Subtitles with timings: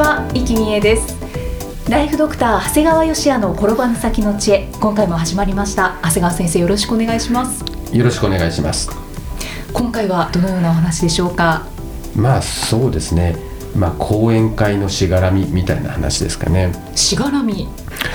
[0.00, 1.14] は、生きみえです。
[1.90, 4.72] ライフドクター長谷川芳也の転ばぬ先の知恵。
[4.80, 5.98] 今回も始まりました。
[6.02, 7.62] 長谷川先生よろしくお願いします。
[7.92, 8.90] よろしくお願いします。
[9.74, 11.66] 今回はどのようなお話でしょうか？
[12.16, 13.36] まあそうですね。
[13.76, 16.72] まあ講演会のしがらみみたいな話ですかね。
[16.94, 17.68] しがらみ。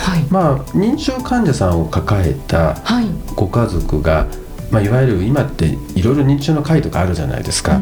[0.08, 0.24] はい。
[0.32, 3.06] まあ認知症患者さんを抱えたはい。
[3.36, 4.26] ご家族が、
[4.72, 7.82] まあ、いわゆる今っていろいろ認知症の会とかあるじゃないですか、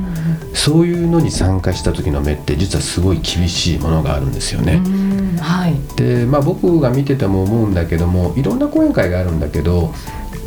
[0.54, 5.38] そういうのに参加した時の目って実はすごい厳しいものがあるんですよね、うん。
[5.38, 5.76] はい。
[5.96, 9.94] でまあ僕が見てても思うんだけどもいろんな講演会があるんだけど、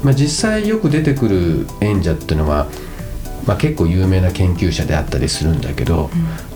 [0.05, 2.69] まあ、実際よく出てくる演者っていうのは、
[3.47, 6.11] まあ、結構有名な研究者であったりするんだけど、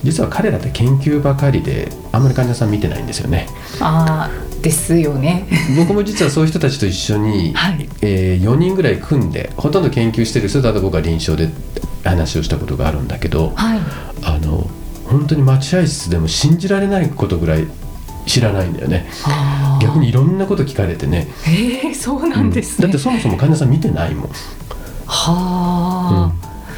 [0.05, 3.49] 実は彼らって研究ばかりであんまり患者さん見てないんですよね。
[3.81, 5.47] ああですよね。
[5.77, 7.89] 僕も実はそういう人たちと一緒に、はい。
[8.03, 11.49] え4人ぐらい組んでほとんど研究してる人だと僕は臨床で
[12.05, 13.81] 話をしたことがあるんだけどはい。
[14.23, 14.69] あの
[15.07, 17.67] 本当に待合室でも信じられないことぐらい
[18.27, 19.07] 知らないんだよね。
[19.81, 21.27] 逆にいろんなこと聞かれてね。
[21.47, 24.31] ええそうなんですね、だってそもそも患者さん見てないもん。
[25.07, 26.33] は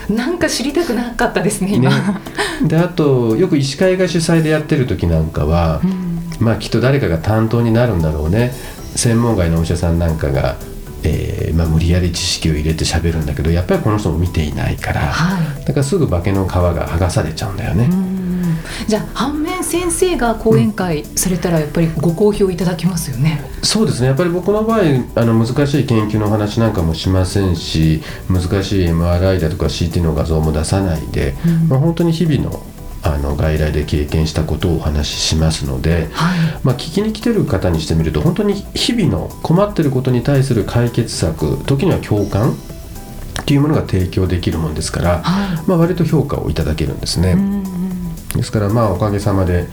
[0.08, 2.20] あ、なんか知りたくなかったですね今、ね、
[2.62, 8.52] であとよく医師会が主催でやってる時なんかは、うんまあきっと誰かが担当になるんだろうね。
[8.94, 10.56] 専門外のお医者さんなんかが、
[11.02, 15.64] えーまあ、無理やり知識を入れて喋るんだけどやっぱりこの人も見ていないから、はい。
[15.64, 17.88] だからすぐ化けの皮が剥がされちゃうんだよね。
[17.90, 18.12] うん
[18.86, 24.08] じゃあ反面先生が講演会されたらやっぱりご好評いただきますよね、そうですね。
[24.08, 24.80] やっぱり僕の場合
[25.14, 31.68] あの難しい研究の話なんかもしませんし難しい MRI だとか CT の画像も出さないで、うん。
[31.68, 32.62] まあ、本当に日々の
[33.02, 47.30] あの外来で経験したことをお話ししますので、はいまあ、聞きに来てる方にしてみると本当に日々の困ってることに対する解決策時には共感っていうものが提供できるもんですから、はまあ、割と評価をいただけるんですね。
[47.30, 47.62] い、うん
[48.34, 49.66] ですからまあおかげさまで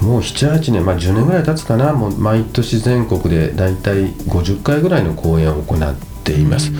[0.00, 6.72] もう78年、まあ、10年ぐらい経つかなもう毎年全国でだいたい50回ぐらいの講演を行っています。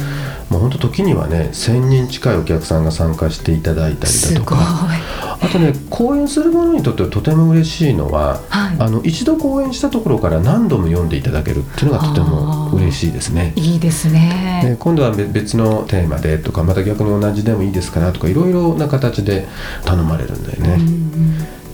[0.51, 4.57] もう本当時にはね1000人近いお客さんが参加していただいたりだとか
[5.41, 13.53] あとね講演する者にとってはとても嬉しいのは、はいあの一度講演したところから何度も読んでいただけるっていうのがとても嬉しいですね。
[13.57, 19.47] いいですねで今度は別別のテーマでとかまた逆に同じでもいいですからとかいろいろな形で
[19.85, 20.79] 頼まれるんだよね。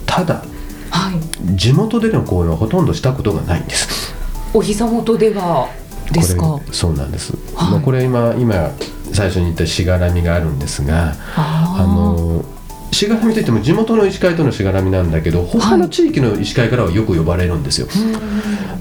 [0.07, 0.45] ただ
[0.91, 4.15] はい地元での講演はほとんどしたことがないんです。
[4.55, 5.69] お膝元では
[6.13, 6.43] ですか？
[6.43, 7.33] これそうなんです。
[7.55, 7.71] はい。
[7.73, 8.71] まあこれ今今
[9.13, 12.45] 最初に言ったしがらみがあるんですが、あの
[12.93, 17.89] しがらみといっても地元の医師会とのしがらみなんだけど他の地域の医師会からはよく呼ばれるんですよ。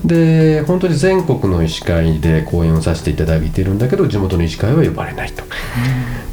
[0.05, 5.43] で本当に全国の医師会で講演をさせていただいているんだけど地元の医師会は呼ばれないと。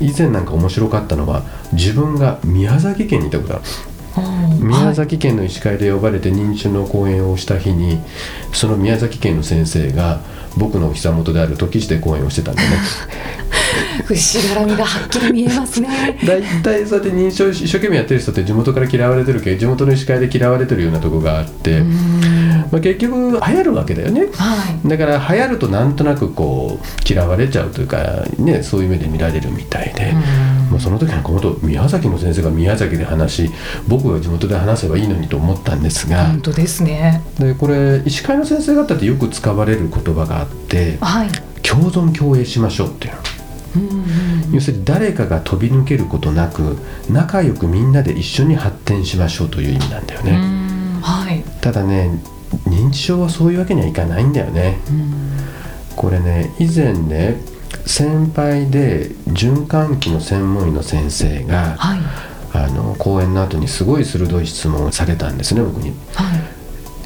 [0.00, 3.62] 以前なんか面白かったのは自分が宮崎県にいたことある。
[3.62, 3.90] うん
[4.60, 8.00] 宮崎県の医師会で呼ばれて認知症の講演をした日に
[8.52, 10.20] その宮崎県の先生が
[10.56, 12.76] 僕のお膝元である時市で講演をしてたんだよね。
[14.06, 16.18] はい、しがらみがはっきり見えますね。
[16.26, 22.39] 大体そうやって認知症を一生懸命やってる人って地元から嫌われてるけど地元の医師会で嫌われてるようなとこがあって、うん
[22.70, 24.28] まあ、結局流行るわけだよね。
[24.34, 24.88] はい。
[24.88, 30.12] だから流行るとなんとなくこう嫌われちゃうというか、ね、そういう目で見られるみたいで、
[30.70, 33.50] まあ、その時なんか本当宮崎の先生が宮崎で話し
[33.88, 37.22] 僕が地元で話せばいいのにと思ったんですが、本当ですね。
[37.38, 41.28] でこれ医師会の先生方ってよく使われる言葉があってはい。
[41.62, 43.20] 共存共栄しましょうっていうの。
[43.76, 46.76] うんうん要するに誰かが飛び抜けることなく
[47.08, 51.00] 仲良くみんなで一緒に発展しましょうという意味なんだようね、ん。
[51.00, 51.44] はい。
[51.60, 52.10] ただね
[52.66, 54.78] 認知症はそういうわけにはいかないんだよね。
[54.88, 55.20] うん
[55.96, 57.36] これね以前ね
[57.84, 62.00] 先輩で循環器の専門医の先生がはい。
[62.52, 65.92] あの講演の後にすごい鋭い質問をされたんですね僕に。
[66.14, 66.40] はい。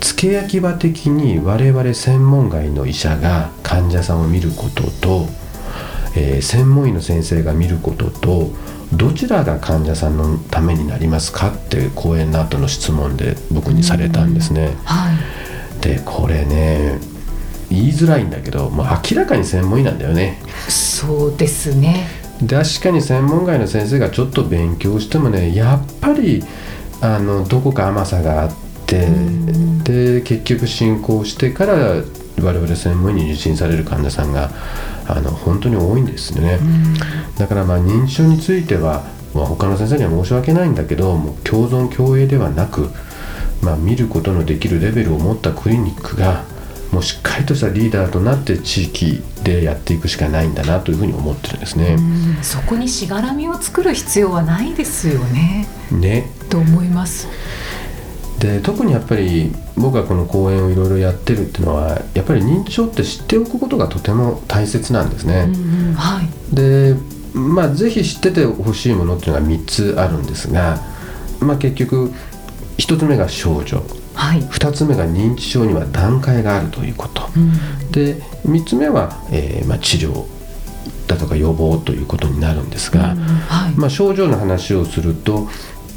[0.00, 5.28] 付け焼き場的に我々専門外の医者が患者さんを見ることと、
[6.16, 8.50] えー専門医の先生が見ることと
[8.92, 14.76] どちらが患者さんのためになりますかって講演の後の質問で僕にされたんですね。
[14.84, 15.16] はい
[15.84, 16.98] でこれね
[17.68, 20.40] 言いづらいんだけど、まあ、明らかに専門医なんだよね。
[20.68, 22.08] そうですね。
[22.40, 26.42] 確かに専門外の先生がちょっと勉強してもねやっぱり
[27.00, 28.54] あのどこか甘さがあっ
[28.86, 29.06] て
[29.84, 31.74] で結局進行してから
[32.42, 34.50] 我々専門医に受診される患者さんが
[35.06, 36.58] あの本当に多いんですね。
[37.38, 39.04] だからまあ認知症については、
[39.34, 42.90] まあ、他の先生には申し訳ないんだけどもう共存共栄ではなく、
[43.64, 46.44] まあ、見ることのできるレベルを持ったクリニックが
[46.92, 51.96] もうしっかりとしたリーダーとなって地域でやっていくしかないんだなというふうに思ってるんですね。
[52.42, 55.66] そこにしがらみを作る必要はないですよね。
[55.90, 56.30] ね。
[56.48, 57.26] と思います。
[58.38, 65.46] で特にやっぱり僕がこの講演をいろいろやってるっていうのはやっぱり認知症って知っておくことがとても大切なんですね。
[65.48, 66.94] うんうん、はい、で
[67.32, 70.78] まあ是非知っててほしいものっていうのが3つあるんですが、
[71.40, 72.12] まあ、結局
[72.78, 73.82] 1つ目が症状
[74.14, 78.14] はい、2つ目が認知症には段階があるということ、うん、で
[78.46, 80.24] 3つ目は、えーまあ、治療
[81.08, 85.48] だとか予防ということになるんですが、うんはい、まあ、症状の話をすると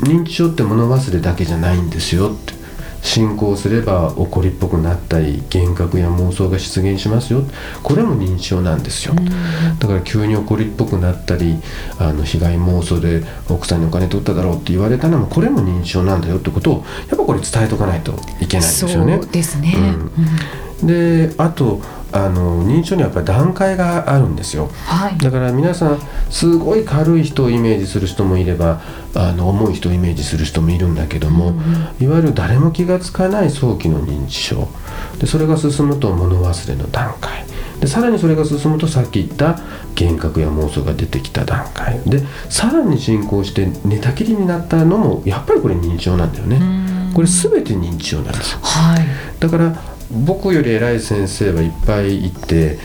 [0.02, 2.57] 認知症って物忘れだけじゃないんですよって
[3.02, 7.44] 進行すれば怒りっぽくなったり幻覚や妄想が出現しますよ。
[7.84, 9.14] これも認知症なんですよ、
[9.80, 11.58] だから急に怒りっぽくなったり
[12.00, 19.20] あの被害妄想で奥さんにお金取っただろうって言われたのもこれも認知症なんだよってことをやっぱこれ伝えとかないといけないんですよね。
[19.22, 19.76] そうですね、
[20.82, 21.82] うん、であと
[22.26, 26.00] あの認知症にはやっぱり段階があるんですよ、はい、だから皆さん
[26.30, 28.82] すごい軽い人をイメージする人もいれば
[29.16, 34.68] あの重い人をイメージする人もいるんだけども、うんうん、いわゆる誰も気が付かない早期の認知症。
[35.20, 37.46] でそれが進むと物忘れの段階。
[37.80, 39.60] でさらにそれが進むとさっき言った
[40.00, 42.00] 幻覚や妄想が出てきた段階。
[42.06, 46.88] でさらに進行して寝たきりになったのもやっぱりこれ認知症なんだよね。
[47.14, 49.08] これ全て認知症なんですよ、はい、
[49.40, 49.76] だから
[50.12, 52.78] 僕より偉い先生はいっぱいいて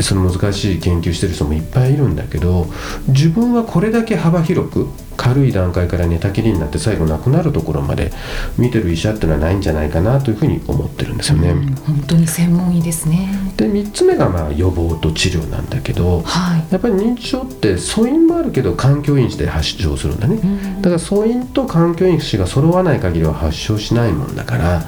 [0.00, 2.66] その難しい研究してる人もいっぱいいるんだけど
[3.08, 4.88] 自分はこれだけ幅広く
[5.20, 8.10] 軽い段階から寝たきりになって最後亡くなるところまで
[8.56, 11.52] 見てる医者っていうのはないんじゃないかなというふうに思ってるんですよね。
[11.86, 13.28] 本当に専門医ですね。
[13.58, 20.38] で3つ目がまあ予防と治療なんだけど、はい、やっぱり認知症って素因もあるけど環境因子で発症するんだね、
[20.80, 24.82] だから素因と環境因子が揃わない限りは発症しないもんだから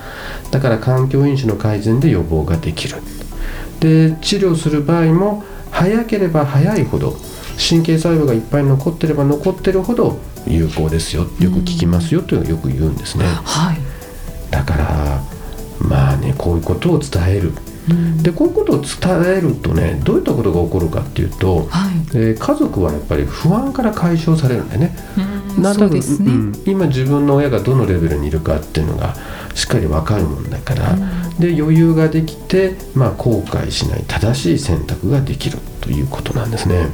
[0.50, 2.96] だから環境因子の改善で予防ができる
[3.82, 5.43] で治療する場合も
[5.73, 7.17] 早ければ早いほど
[7.58, 11.23] 神経細胞がいっぱい残ってれば残ってるほど有効ですよ。
[11.23, 12.23] よく聞きますよ。
[12.23, 13.79] というのをよく言うんですね、はい、
[14.50, 15.23] だから
[15.81, 17.52] まあねこういうことを伝える。
[18.23, 18.88] でこういうことを伝
[19.37, 24.96] えるとねどういったことが起こるかっていうと、はい、えー、家族はやっぱり不安から解消されるんだよね。
[25.58, 26.00] なんとなく、ね。
[26.00, 29.14] うん、今自分の親がどのレベルにいるかっていうのが
[29.54, 30.96] しっかり分かるもんだから、
[31.38, 36.88] で余裕ができて、まあ、後悔しない正しい選択ができるということなんですね。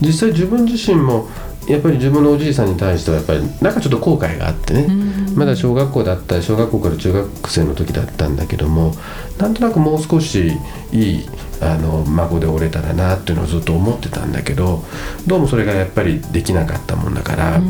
[0.00, 1.28] 実際自分自身も
[1.68, 4.88] やっぱり自分のおじいさんに対してはやっぱりなんかちょっと後悔があってね、
[5.34, 8.92] まだ小学校だった小学校から中学生の時だったんだけども
[9.38, 10.52] なんとなくもう少し
[10.92, 11.28] いい
[11.60, 14.84] あの孫で折れたらなっていうのをずっと思ってたんだけど
[15.26, 17.60] どうもそれがやっぱりできなかったもんだから、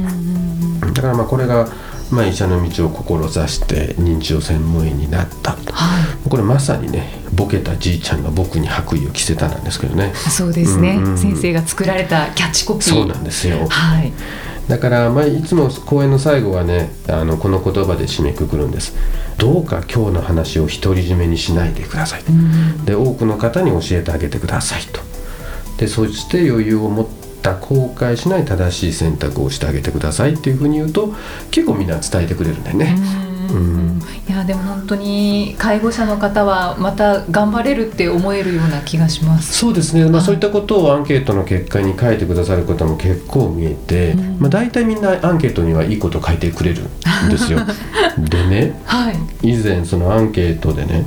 [0.92, 1.68] だからまあこれが
[2.10, 5.56] まあ、医者の道を志して認知症専門医になった、は
[6.24, 10.14] い、これまさにねボケたじいちゃんが僕に白衣を着せたなんですけどね。
[10.14, 12.90] そうですね、うんうん、先生が作られたキャッチコピー。
[12.90, 14.12] そうなんですよ、はい、
[14.68, 18.94] だから、まあ、いつも講演の最後はねあのこの言葉で締めくくるんです。
[19.38, 25.00] どうか今日の話を独り占めにしないでください、うん、で多くの方に教えてあげてくださいと。
[25.76, 27.06] でそして余裕を持っ
[27.42, 31.14] た後悔しない正しい選択をしてあげてくださいっていうふうに言うと
[31.50, 32.96] 結構みんな伝えてくれるんだよね。
[33.30, 39.54] うん、いやでも本当に介護者の方はまた頑張れるって思えるような気がします。
[39.58, 47.60] そうですね、まあ、そういったことをアンケートの結果に書いてくださる方も結構見えて、うん、まあ、大体みんなアンケートにはいいこと書いてくれるんですよ。
[48.18, 51.06] でね、はい、以前そのアンケートでね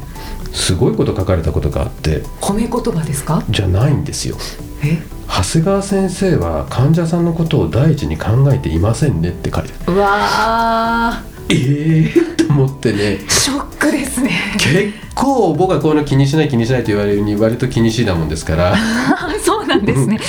[0.52, 3.44] すごいこと書かれたことがあって褒め言葉ですか？
[3.50, 4.38] じゃないんですよ。
[4.84, 5.02] え？
[5.28, 13.20] 長谷川先生は患者さんのことを第一に考えていませんねって書いてうわええー、と思ってね。
[13.28, 14.32] ショックですね。
[14.60, 18.76] 結構僕はこういうの気にしない気にしないと言われるように割と気にしいだもんですから。
[19.44, 20.20] そうなんですね。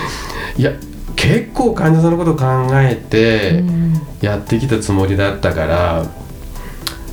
[0.58, 0.72] いや
[1.16, 3.64] 結構患者さんのことを考えて
[4.24, 6.06] やってきたつもりだったから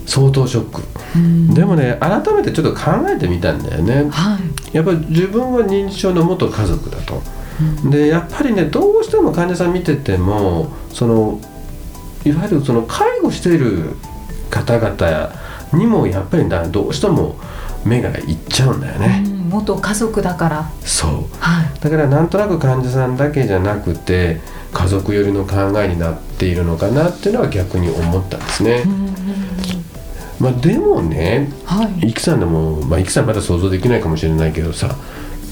[0.05, 4.37] 相当ショック、でもね改めてちょっと考えてみたんだよね、は
[4.73, 7.21] い、やっぱり自分は認知症の元家族だと、
[7.83, 11.39] うん、でやっぱりねどうしても患者さん見ててもその
[12.25, 13.95] いわゆるその介護している
[14.49, 15.31] 方々
[15.73, 17.35] にもやっぱりどうしても
[17.85, 20.71] 目がいっちゃうんだよね、うん元家族だから。
[20.81, 21.11] そう。
[21.39, 21.79] はい。
[21.79, 24.41] だからなんとなく患者さんだけじゃなくて
[24.73, 28.83] 家族寄りの考えになっているのかなっていうのは逆に思ったんですね。
[28.85, 29.15] う、ん
[30.39, 32.09] まあでもねはい。
[32.09, 34.95] いくさんでも、まあ、いくさんまだ想像できないかもしれないけどさ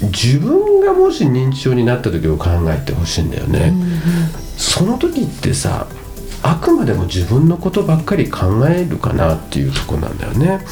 [0.01, 3.71] 自分がもし認知症になった時を考えてほしいんだよね、
[4.57, 5.85] その時ってさ
[6.43, 10.65] あくまでも自分のことばっかり考えるかなっていうとこなんだよね。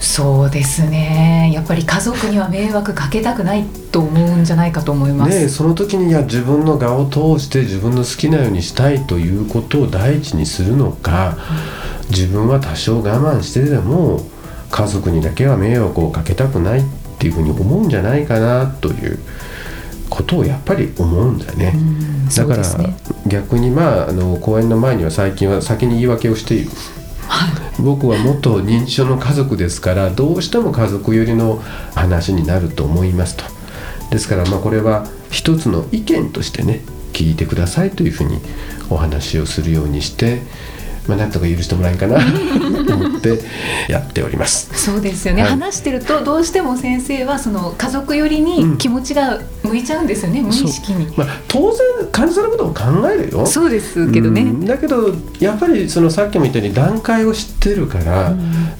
[0.00, 1.52] そうですね。
[1.54, 11.36] やっぱり家族には迷惑かけたくないと思うんじゃないかと思います、でその時にいや自分の我を通して自分の好きなようにしたいということを第一にするのか、
[12.10, 14.26] 自分は多少我慢してでも
[14.72, 16.84] 家族にだけは迷惑をかけたくないっ
[17.18, 19.20] ていうふうに思うんじゃないかなという
[20.12, 21.72] ことをやっぱり思うんだよね。
[21.74, 22.62] うんだから、
[23.26, 26.70] 逆にまああの講演の前には最近は先に言い訳をしている。
[27.26, 27.82] はい。
[27.82, 31.62] 僕は元認知症の家族ですからどうしても家族寄りの
[31.94, 33.44] 話になると思いますと。
[34.10, 36.80] ですからまあこれは一つの意見としてね
[37.12, 38.38] 聞いてくださいというふうに
[38.90, 40.42] お話をするようにして、
[41.08, 42.18] まあ、なんとか許してもらえんかな
[42.86, 43.40] と思って
[43.88, 44.70] やっております。
[44.74, 45.50] そうですよね、はい。
[45.52, 48.72] 話してるとどうしても先生はその家族寄りうん。
[48.72, 51.06] に気持ちが向いちゃうんですよね、無意識に。
[51.16, 51.78] まあ、当然
[52.10, 53.46] 患者さんのことも考えるよ。
[53.46, 54.66] そうですけどね、うん。
[54.66, 58.34] だけどやっぱりそのさっきも言ったように段階を知ってるから、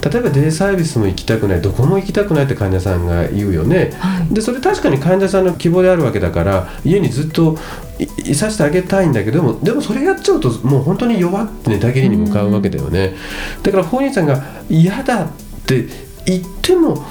[0.09, 4.33] 例えばデイサービスも行きたくないどこも行きたくないって患者さんが言うよね、はい。
[4.33, 7.57] でそれ確かに患者さんの希望であるわけだから家にずっと
[7.99, 13.15] いいさせてあげたいんだけどもでもそれやっちゃうともう本当に弱って寝たきりに向かうわけだよね、
[13.61, 15.31] だから本人さんが嫌だっ
[15.65, 15.87] て
[16.25, 17.05] 言っても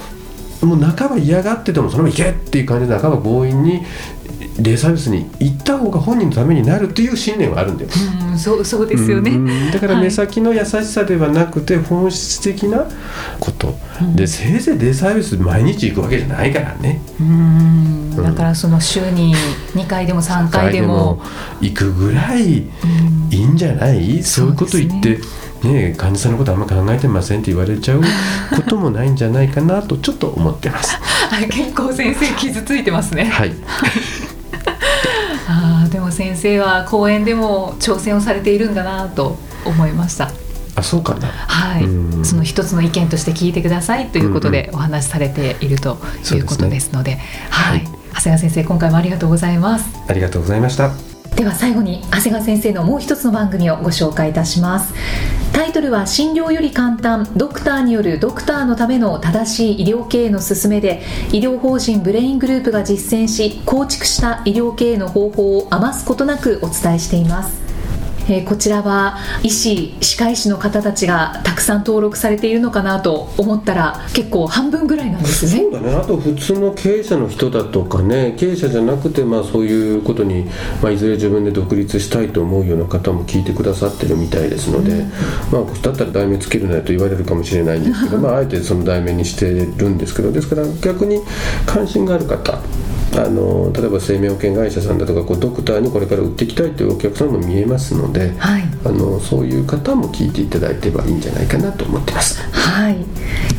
[0.65, 3.81] もう半ば嫌がっててもそのまま行けっていう感じで半ば強引に
[4.59, 7.89] デイサービスに行った方が本人のためになるっていう信念はあるんだよ。
[8.31, 9.71] うん、そうそうですよね、うん。
[9.71, 10.03] だからはい。
[10.03, 12.85] 目先の優しさではなくて本質的な
[13.39, 14.15] こと、うん。
[14.15, 17.01] でせいぜいデイサービス毎日行くわけじゃないからね。
[17.19, 18.15] うん。
[18.15, 19.35] だからその週に
[19.73, 21.21] 2回でも3回でも、
[21.59, 22.87] 行くぐらいいう
[23.29, 23.33] ん。
[23.33, 25.19] いんじゃない、そういうこと言って、
[25.63, 25.95] ね。
[25.97, 28.01] 患者さんのことあんま考えてませんって言われちゃう
[28.55, 30.97] こともないんじゃないかなとちょっと思ってます。
[31.29, 33.53] はい結構先生傷ついてますね、はい、
[35.47, 40.31] あーでも先生は講演でも挑戦をされているんだなと思いました。
[40.75, 41.27] あそうかな。
[41.27, 42.25] はい、うん。
[42.25, 45.97] その一つの意見として聞いてくださいということでお話しされていると
[46.33, 47.17] いうことですので、
[47.49, 47.85] はい、はい。
[47.85, 49.85] 長谷川先生今回もありがとうございます。
[50.07, 51.12] ありがとうございました。
[51.35, 54.93] では最後に長谷川先生のもう一つの番組をご紹介いたします。
[55.51, 57.27] タイトルは診療より簡単。
[57.35, 67.62] ドクターによるドクターのための正しい医療経営の勧めで医療法人ブレイングループが実践し構築した医療経営の方法を余すことなくお伝えしています。
[68.29, 75.69] えーこちらは医師歯科医師の方たちがたくさん登録されているのかなと思ったら結構半分ぐらいなんですよね。
[75.71, 75.95] そうだね。
[75.95, 80.45] あと普通の経営者の人だとかね経営者じゃなくてまあそういうことに、
[80.81, 85.03] まあ、いずれ自分で独立したいと思うような方も聞いてくださってるみたいですので、
[85.51, 91.19] まあだったら題名つけるなよと言われるかもしれないんですけどまああえてその題名にしてるんですけどですから逆に
[91.65, 92.59] 関心がある方
[93.15, 98.63] あの例えば生命保険会社さんだとかこうドクターにこれから売っていきたいというお客さんも見えますので、はい。
[98.85, 102.41] あのそういう方も聞いていただいてはいいんじゃないかなと思ってます。
[102.51, 102.97] はい、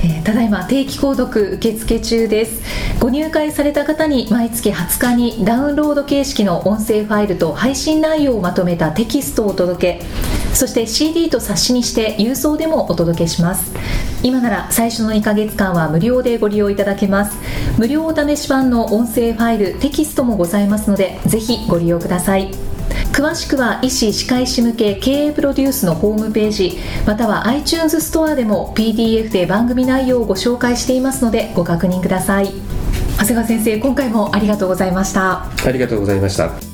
[0.02, 2.62] えーただいま定期購読受付中です。
[2.98, 10.34] ご入会された方に毎月20日にダウンロード形式の音声ファイルと配信内容をまとめたテキストをお届け。
[10.54, 13.72] そして CD と冊子にして郵送でもお届けします
[14.24, 17.36] 今なら最初の2ヶ月間は無料でご利用いただけます。
[17.78, 22.50] 無料お試し版の音声ファイルテキストもございますのでぜひご利用ください。
[23.12, 32.50] 詳しくは医師・歯科医師向け経営プロデュースのホームページまたは iTunes ストアでも PDF で番組内容をご紹介していますのでご確認ください。
[33.18, 35.44] 長谷川先生今回もありがとうございました。
[35.44, 36.73] ありがとうございました。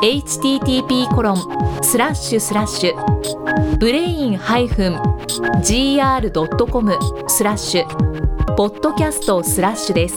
[0.00, 1.36] http コロン
[1.82, 4.88] スラッシュスラッシュブレイン -gr.com
[7.28, 10.16] スラッシュポッドキャストスラッシュです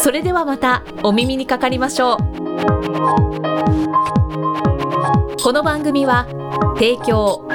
[0.00, 2.18] それではまたお耳にかかりましょう。
[5.42, 6.26] この番組は
[6.78, 7.48] 提供。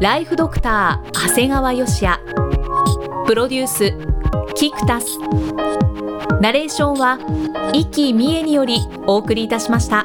[0.00, 2.20] ライフドクター長谷川芳也。
[3.26, 3.94] プロデュース
[4.54, 5.18] キクタス。
[6.42, 7.18] ナレーションは
[7.72, 10.04] 生きみえによりお送りいたしました。